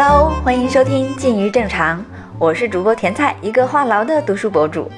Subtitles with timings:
[0.00, 1.98] Hello，欢迎收听《近于正常》，
[2.38, 4.88] 我是主播甜菜，一个话痨的读书博主。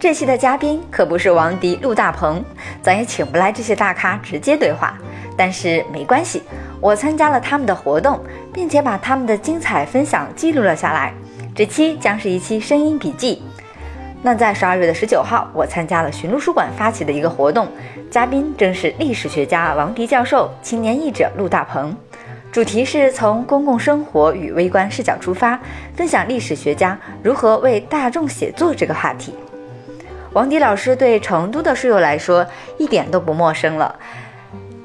[0.00, 2.42] 这期的嘉宾可不是王迪、陆大鹏，
[2.80, 4.96] 咱也请不来这些大咖直接对话。
[5.36, 6.42] 但是没关系，
[6.80, 8.18] 我参加了他们的活动，
[8.50, 11.12] 并且把他们的精彩分享记录了下来。
[11.54, 13.42] 这期将是一期声音笔记。
[14.22, 17.68] 那在十二月的十九号，我参加了寻路书馆发起的一个活动，
[18.10, 21.94] 嘉宾正是历史学家王迪教授、青年译者陆大鹏。
[22.56, 25.60] 主题是从公共生活与微观视角出发，
[25.94, 29.34] 分享历史学家如何为大众写作这个话题。
[30.32, 32.46] 王迪老师对成都的书友来说
[32.78, 33.94] 一点都不陌生了，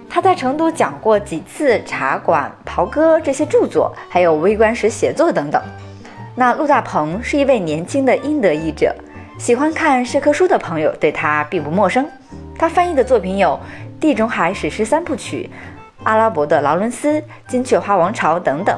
[0.10, 5.64] 他在成都讲过几次《茶馆》《袍哥》这些著作，还有微观史写作等等。
[6.36, 8.94] 那陆大鹏是一位年轻的英德译者，
[9.40, 12.06] 喜欢看社科书的朋友对他并不陌生。
[12.60, 13.58] 他翻译的作品有
[14.02, 15.50] 《地中海史诗三部曲》、
[16.04, 18.78] 阿拉伯的劳伦斯、金雀花王朝等等。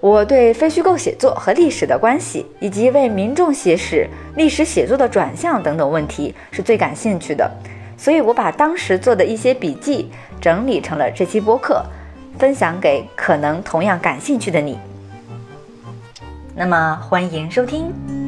[0.00, 4.06] 我对非虚构写作和历史的关系，以及为民众写史、
[4.36, 7.50] 历史写作的转向等等问题是最感兴趣的，
[7.96, 11.82] 所以我把当时做的一些笔记整理成了这期播客，
[12.38, 14.78] 分享给可能同样感兴趣的你。
[16.54, 18.23] 那么，欢迎收听。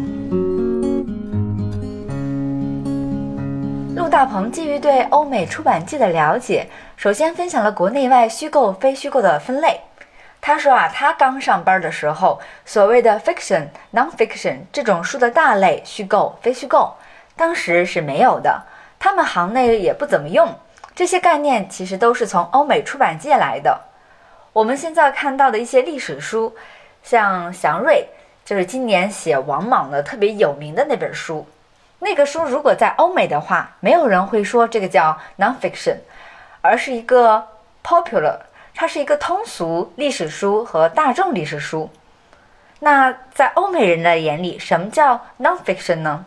[4.17, 9.78] 大鹏基于对欧美出版界的了解，首先分享了国内外虚构、非虚构的分类。
[10.41, 16.94] 他说啊，他刚上班的时候，所谓的 fiction、non-fiction 这种书的大类，虚构、非虚构，
[17.37, 18.62] 当时是没有的，
[18.98, 20.48] 他们行内也不怎么用。
[20.94, 23.78] 这些概念其实都是从欧美出版界来的。
[24.55, 26.56] 我们现在看到的一些历史书，
[27.03, 28.09] 像祥瑞，
[28.47, 31.47] 就是今年写王莽的特别有名的那本书，
[31.98, 35.97] 那个书如果在欧美的话，没有人会说这个叫 non-fiction，
[36.61, 37.47] 而是一个
[37.83, 38.38] popular。
[38.75, 41.88] 它是一个通俗历史书和大众历史书。
[42.80, 46.27] 那在欧美人的眼里，什么叫 nonfiction 呢？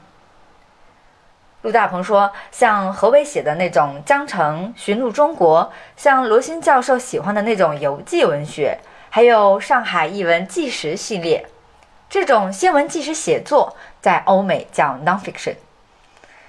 [1.61, 5.65] 陆大鹏说，像何伟写的那种《江城寻路中国》，
[5.95, 8.79] 像罗新教授喜欢的那种游记文学，
[9.11, 11.45] 还有上海译文纪实系列，
[12.09, 15.55] 这种新闻纪实写作，在欧美叫 nonfiction。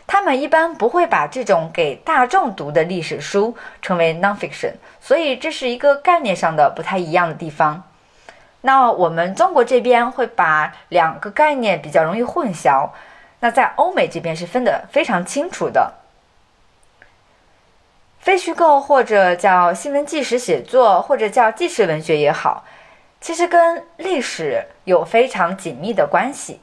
[0.06, 7.84] 他们一般不会把这种给大众读的历史书称为 nonfiction，所以这是一个概念上的不太一样的地方。
[8.62, 12.88] 那我们中国这边会把两个概念比较容易混淆，
[13.40, 15.94] 那在欧美这边是分得非常清楚的。
[18.18, 22.64] 非虚构或者叫新闻纪实写作，或者叫纪实文学也好，
[23.20, 26.60] 其实跟历史有非常紧密的关系。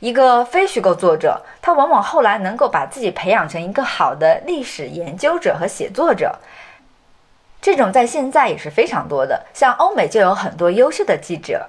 [0.00, 6.38] 一个非虚构作者，他往往后来能够把自己培养成一个好的历史研究者和写作者。
[7.60, 11.68] 这种在现在也是非常多的，像欧美就有很多优秀的记者。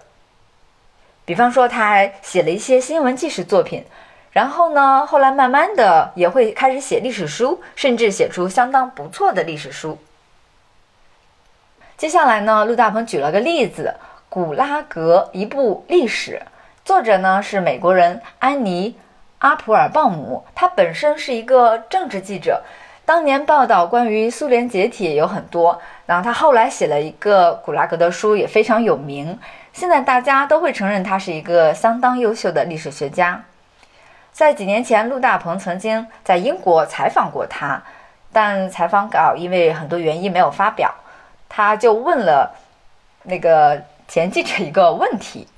[1.26, 3.86] 比方说，他还写了一些新闻纪实作品，
[4.32, 9.98] 然后呢，后来慢慢的也会开始写历史书，甚至写出相当不错的历史书。
[12.02, 13.94] 接下来呢，陆大鹏举了个例子，
[14.28, 16.42] 《古拉格一部历史》。
[16.84, 18.90] 作者呢是美国人安妮·
[19.38, 22.64] 阿普尔鲍姆，他本身是一个政治记者，
[23.06, 25.80] 当年报道关于苏联解体有很多。
[26.08, 29.38] 然后他后来写了一个古拉格的书，也非常有名。
[29.72, 33.44] 现在大家都会承认他是一个相当优秀的历史学家。
[34.32, 37.84] 在几年前，陆大鹏曾经在英国采访过他，
[38.34, 40.92] 但采访稿因为很多原因没有发表。
[41.54, 42.56] 他就问了
[43.24, 45.50] 那个前记者一个问题。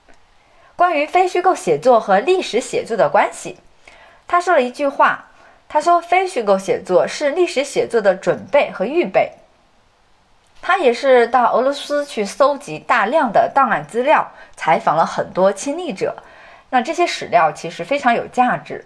[0.76, 3.58] 关于非虚构写作和历史写作的关系，
[4.26, 5.26] 他说了一句话
[5.68, 9.32] ：“他说，非虚构写作是历史写作的准备和预备。”
[10.62, 16.16] 他也是到俄罗斯去搜集大量的档案资料，采访了很多亲历者。
[16.70, 18.84] 那这些史料其实非常有价值。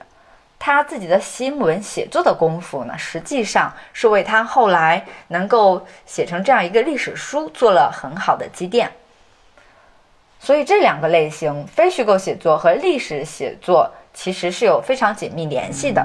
[0.63, 8.93] 他自己的新闻写作的功夫呢，实际上是为他后来能够写成这样一个历史书做了很好的积淀。
[10.39, 16.05] 所以这两个类型，非虚构写作和历史写作，其实是有非常紧密联系的。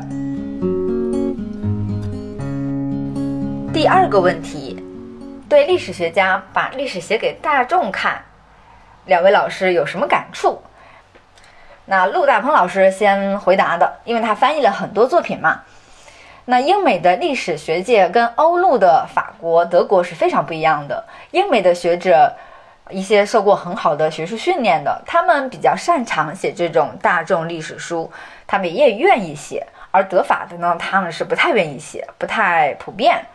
[3.73, 4.81] 第二个问题，
[5.49, 8.23] 对历史学家把历史写给大众看，
[9.03, 10.61] 两位老师有什么感触？
[11.85, 15.61] 那陆大鹏老师先回答的，因为他翻译了很多作品嘛。
[16.45, 22.33] 那英美的历史学界跟欧陆的法国、德国是非常不一样的，英美的学者。
[22.91, 28.11] 一些受过很好的学术训练的，他们比较擅长写这种大众历史书，
[28.45, 33.25] 他们也愿意写；而德法的呢，他们是不太愿意写，不太普遍。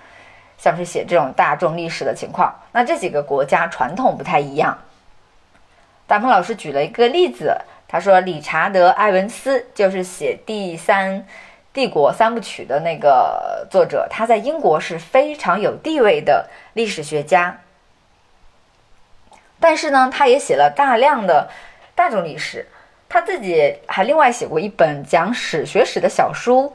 [0.57, 2.55] 像是写这种大众历史的情况。
[2.71, 4.79] 那这几个国家传统不太一样。
[6.07, 7.57] 大鹏老师举了一个例子，
[7.93, 11.27] 他说理查德·埃文斯就是写《第三
[11.73, 17.59] 帝国三部曲》的那个作者，他在英国是非常有地位的历史学家。
[19.59, 21.51] 但是呢，他也写了大量的
[21.97, 22.69] 大众历史，
[23.09, 26.73] 他自己还另外写过一本讲史学史的小书，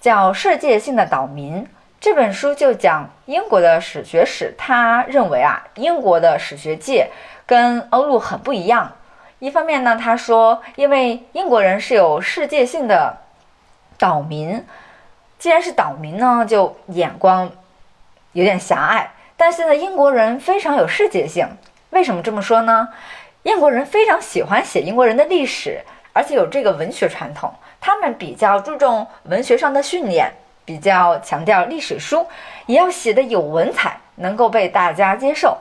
[0.00, 1.62] 叫《世界性的岛民》。
[2.00, 4.52] 这本书就讲英国的史学史。
[4.58, 7.08] 他认为啊，英国的史学界
[7.46, 8.96] 跟欧陆很不一样。
[9.40, 13.16] 一方面呢，他说，因为英国人是有世界性的
[13.98, 14.64] 岛民，
[15.38, 17.50] 既然是岛民呢，就眼光
[18.32, 19.10] 有点狭隘。
[19.36, 21.48] 但是呢，英国人非常有世界性。
[21.90, 22.90] 为什么这么说呢？
[23.42, 25.80] 英国人非常喜欢写英国人的历史，
[26.12, 27.52] 而且有这个文学传统。
[27.80, 30.32] 他们比较注重文学上的训练。
[30.62, 32.24] 比较强调历史书
[32.66, 35.58] 也要写的有文采，能够被大家接受。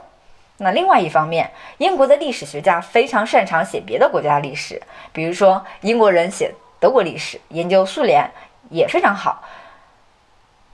[0.62, 8.30] 那另外一方面，英国的历史学家非常擅长写别的国家历史，比如说英国人写德国历史，研究苏联
[8.70, 9.44] 也非常好。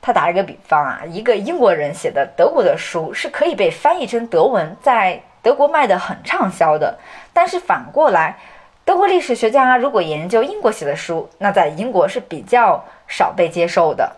[0.01, 6.97] 他打了个比方啊，一个英国人写的德国的书是可以被翻译成德文，在德国卖的很畅销的。
[7.33, 8.37] 但是反过来，
[8.83, 14.15] 德国历史学家如果研究英国写的书，那在英国是比较少被接受的。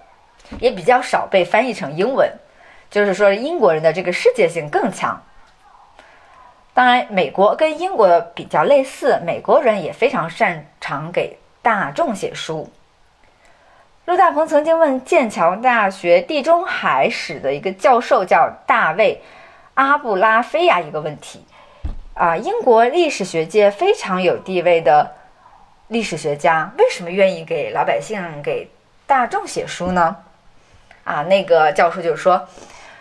[0.61, 2.31] 也比较少被翻译成英文，
[2.89, 5.21] 就是说英国人的这个世界性更强。
[6.77, 12.69] 当然，美国跟英国比较类似，美国人也非常擅长给大众写书。
[14.06, 19.24] 陆大鹏曾经问剑桥大学地中海史的一个教授叫大卫
[19.74, 21.44] 阿布拉菲亚一个问题：
[22.13, 25.15] 啊，英国历史学界非常有地位的
[25.88, 28.69] 历史学家，为什么愿意给老百姓、给
[29.07, 30.18] 大众写书呢？
[31.06, 32.47] 啊，那个教授就说，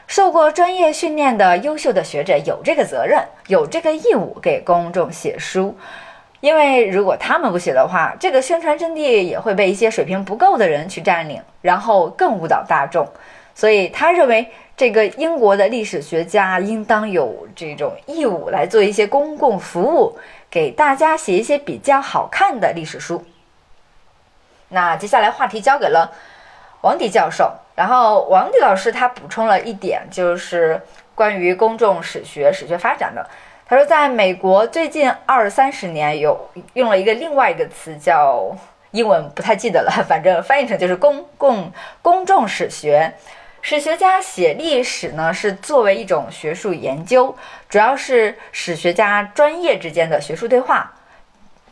[0.07, 5.77] 受过专业训练的优秀的学者有这个责任，有这个义务给公众写书，
[6.41, 13.07] 因为如果他们不写的话，这个宣传阵地也会被一些水平不够的人去占领，然后更误导大众。
[13.55, 20.19] 所以他认为，这个英国的历史学家应当有这种义务来做一些公共服务，
[20.51, 23.25] 给大家写一些比较好看的历史书。
[24.69, 26.13] 那接下来话题交给了
[26.87, 27.53] 王迪教授。
[27.75, 30.81] 然后王迪老师他补充了一点，就是
[31.17, 33.29] 关于公众史学史学发展的。
[33.69, 38.57] 他说，在美国最近二三十年有用了一个另外一个词，叫
[38.93, 43.13] 英文不太记得了， 反正翻译成就是公共公众史学。
[43.61, 47.35] 史学家写历史呢，是作为一种学术研究，
[47.69, 50.95] 主要是史学家专业之间的学术对话。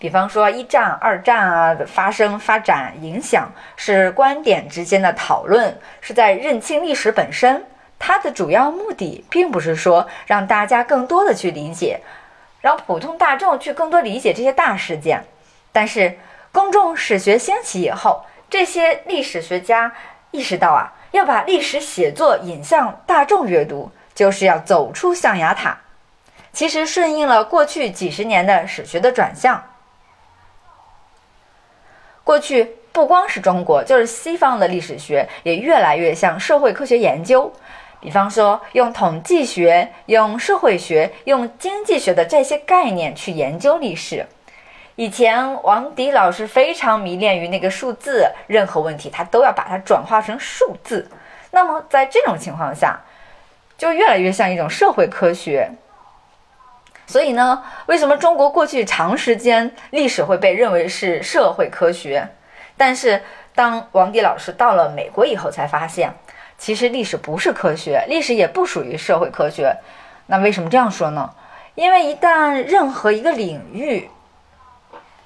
[0.04, 7.64] 比方说一战、二战啊的发生、发展、影响，是观点之间的讨论，是在认清历史本身。
[7.98, 12.02] 它的主要目的，并不是说让大家更多的去理解，
[12.60, 15.24] 让普通大众去更多理解这些大事件。
[15.72, 16.18] 但是，
[16.52, 19.90] 公众史学兴起以后，这些历史学家
[20.32, 25.78] 意识到啊，要把历史写作引向大众阅读，就是要走出象牙塔。
[26.52, 29.64] 其实，顺应了过去几十年的史学的转向。
[32.24, 37.52] 过去不光是中国，就是西方的历史学也越来越像社会科学研究。
[38.00, 44.26] 比方说，用统计学、用社会学、用经济学的这些概念去研究历史。
[44.96, 51.08] 以前王迪老师非常迷恋于那个数字，任何问题他都要把它转化成数字。
[51.50, 53.00] 那么在这种情况下，
[53.76, 55.70] 就越来越像一种社会科学。
[57.06, 62.26] 所以呢，为什么中国过去长时间历史会被认为是社会科学？
[62.76, 63.22] 但是
[63.54, 66.14] 当王迪老师到了美国以后，才发现
[66.56, 69.76] 其实历史不是科学，历史也不属于社会科学。
[70.26, 71.30] 那为什么这样说呢？
[71.74, 74.08] 因为一旦任何一个领域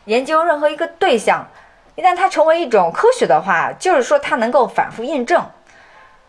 [0.07, 1.47] 研究任何一个对象，
[1.95, 5.49] 一旦它成为一种科学的话，就是说它能够反复印证。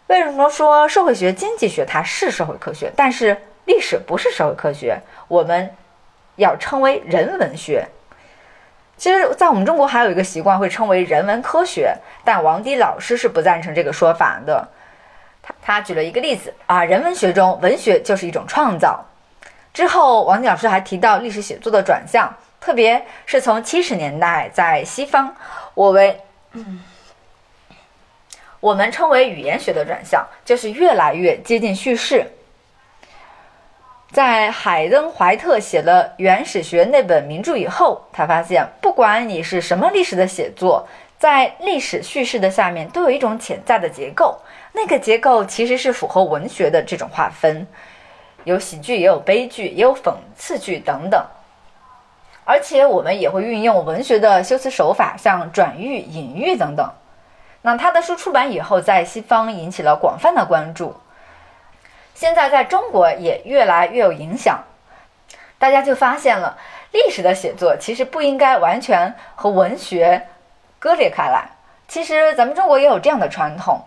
[0.07, 3.35] 为什么说社会学、经济学它是社会科学，但是？
[3.69, 5.69] 历史不是社会科学，我们
[6.38, 7.85] 要称为人文学。
[8.97, 11.95] 其实，在我们中国还有一个习惯，会称为人文科学，
[12.25, 14.67] 但王迪老师是不赞成这个说法的。
[15.43, 19.05] 他他举了一个例子啊，人文学中文学就是一种创造。
[19.71, 25.35] 之后，王迪老师还提到历史写作的转向，特别是从七十年代在西方，
[25.75, 26.19] 我为
[28.59, 32.25] 我们称为语言学的转向，就是越来越接近叙事。
[34.11, 40.87] 在海登怀特写了《原始学》那本名著以后，他发现，不管你是什么历史的写作，
[41.19, 44.39] 在历史叙事的下面都有一种潜在的结构，
[44.73, 47.67] 那个结构其实是符合文学的这种划分，
[48.45, 51.23] 有喜剧，也有悲剧，也有讽刺剧等等。
[52.45, 56.91] 而且我们也会运用文学的修辞手法，像转喻、隐喻等等。
[57.61, 60.95] 那他的书出版以后，在西方引起了广泛的关注，
[62.19, 64.61] 现在在中国也越来越有影响。
[65.57, 66.57] 大家就发现了，
[66.91, 70.27] 历史的写作其实不应该完全和文学
[70.79, 71.47] 割裂开来。
[71.88, 73.81] 其实咱们中国也有这样的传统。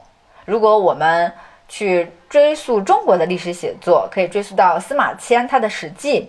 [0.46, 1.30] 如果我们
[1.68, 6.20] 去追溯中国的历史写作，可以追溯到司马迁他的《史记》，《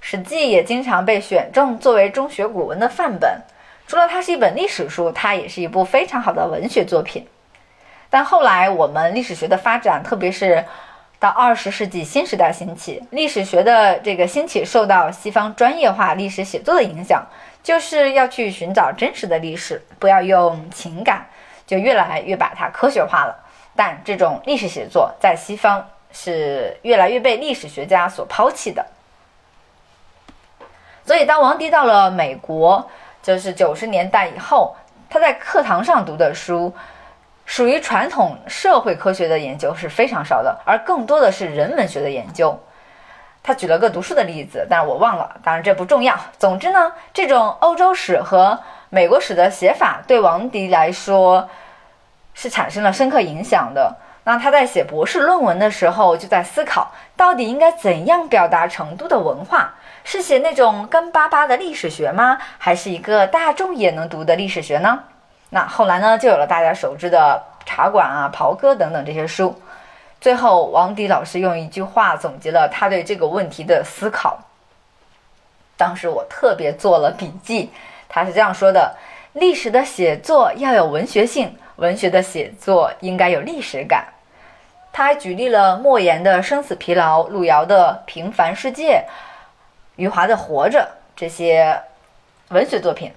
[0.00, 3.42] 史记》也经常被选中作为中学古文的范本。
[3.86, 7.28] 除了它是一本历史书，它也是一部非常好的文学作品。
[8.08, 10.64] 但后来我们历史学的发展，特别是
[11.20, 17.24] 到二十世纪新时代兴起，历史学的这个兴起受到西方专业化历史写作的影响，
[17.62, 21.26] 就是要去寻找真实的历史，不要用情感，
[21.66, 23.36] 就越来越把它科学化了。
[23.76, 28.84] 但这种历史写作在西方是越来越被历史学家所抛弃的。
[31.04, 32.90] 所以当王迪到了美国。
[33.22, 34.74] 就是九十年代以后，
[35.10, 36.72] 他在课堂上读的书，
[37.50, 42.56] 属于传统社会科学的研究是非常少的，而更多的是人文学的研究。
[43.42, 46.16] 他举了个读书的例子，但是我忘了，当然这不重要。
[46.38, 48.56] 总之呢，这种欧洲史和
[48.88, 51.48] 美国史的写法对王迪来说
[52.34, 53.96] 是产生了深刻影响的。
[54.22, 59.74] 那他在写博士论文的时候，就在思考到底应该怎样表达成都的文化。
[60.04, 62.38] 是写那种干巴巴的历史学吗？
[62.58, 65.00] 还是一个大众也能读的历史学呢？
[65.50, 69.60] 那后来呢，就有了大家熟知的《茶馆》啊、《袍哥》等等这些书。
[70.20, 74.38] 最后，王迪老师用一句话总结了他对这个问题的思考。
[75.76, 77.70] 当时我特别做了笔记，
[78.08, 78.94] 他是这样说的：
[79.32, 84.06] 历史的写作要有文学性，文学的写作应该有历史感。
[84.92, 89.04] 他还举例了莫言的《生死疲劳》，路遥的《平凡世界》。
[89.96, 90.80] 余华的《活着》
[91.16, 91.80] 这些
[92.48, 93.12] 文学作品，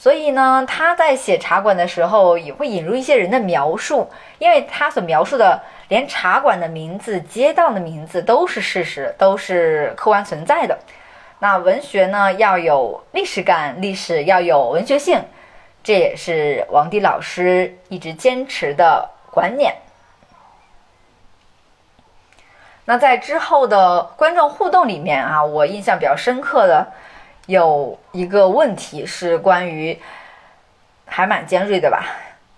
[0.00, 10.78] 所以呢，他在写茶馆的时候也会引入一些人的描述，因为他所描述的连茶馆的名字、街道的名字都是事实，都是客观存在的。
[11.40, 15.22] 那文学呢，要有历史感，历史要有文学性，
[15.82, 19.74] 这也是王迪老师一直坚持的观念。
[22.86, 26.86] 那在之后的观众互动里面啊，我印象比较深刻的
[27.50, 29.98] 有一个问题是关于
[31.04, 32.06] 还蛮尖锐的吧？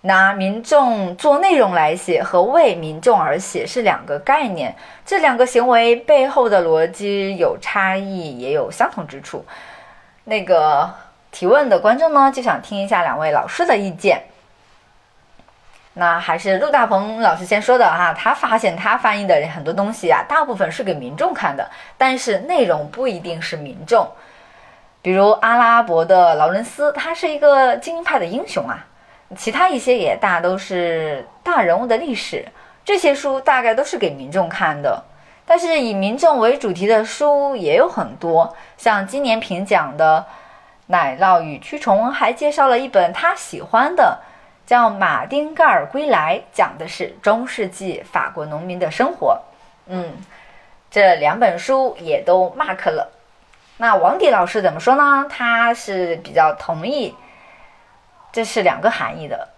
[0.01, 9.43] 拿民众做内容来写和为民众而写是两个概念，这两个行为背后的逻辑有差异，也有相同之处。
[10.25, 10.93] 那个
[11.31, 14.21] 提问的观众呢，就想听一下两位老师的意见。
[15.95, 24.07] 那还是陆大鹏老师先说的哈，他发现他翻译的很多东西啊，大部分是给民众看的，但是内容不一定是民众。
[25.03, 28.87] 比如阿拉伯的劳伦斯，他是一个精英派的英雄啊，
[29.37, 32.47] 其他一些也大都是大人物的历史，
[32.83, 35.03] 这些书大概都是给民众看的。
[35.45, 40.25] 但是以民众为主题的书也有很多，像今年评奖的
[40.87, 44.19] 《奶酪与蛆虫》，还介绍了一本他喜欢的。
[44.65, 49.37] 叫《马丁盖尔归来》，讲的是中世纪法国农民的生活。
[49.87, 50.13] 嗯，
[50.89, 53.11] 这两本书也都 mark 了。
[53.77, 55.25] 那王迪老师怎么说呢？
[55.29, 57.15] 他是比较同意，
[58.31, 59.49] 这是两个含义的。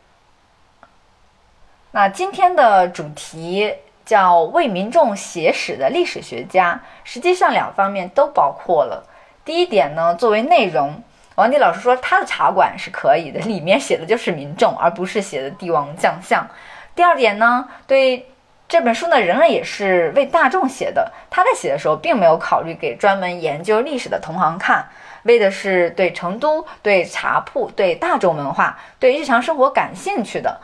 [1.92, 3.74] 那今天的主题
[4.06, 9.06] 叫“为民众写史的历史学家”，实际上两方面都包括了。
[9.44, 11.04] 第一点呢，作为内容。
[11.36, 16.48] 王迪老师说，他的茶馆是可以的，里面写的就是民众，而不是写的帝王将相。
[16.96, 18.26] 第二点呢，对
[18.68, 21.12] 这本书呢，仍然也是为大众写的。
[21.30, 24.84] 他在写的时候，并没有考虑给专门研究历史的同行看，
[25.24, 30.60] 为的是对成都、对茶铺、对大众文化、对日常生活感兴趣的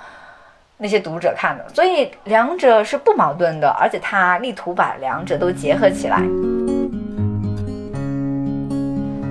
[0.78, 1.70] 那些读者看的。
[1.76, 6.18] 所以两者是不矛盾的，而且他力图把两者都结合起来。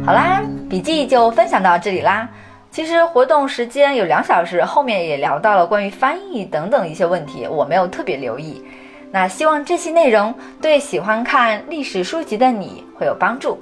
[0.07, 2.29] 好啦，笔记就分享到这里啦。
[2.71, 8.65] 其实活动时间有两小时，后面也聊到了关于翻译等等一些问题，我没有特别留意。
[9.11, 13.61] 那希望这期内容对喜欢看历史书籍的你会有帮助。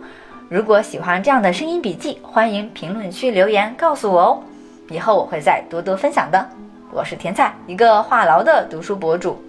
[0.51, 4.43] 如果喜欢这样的声音笔记，欢迎评论区留言告诉我哦，
[4.91, 6.49] 以后我会再多多分享的。
[6.93, 9.43] 我是甜菜，一个话痨的读书博主。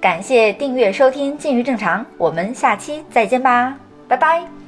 [0.00, 3.74] 感谢订阅收听《静于正常》，我们下期再见吧，
[4.08, 4.61] 拜拜。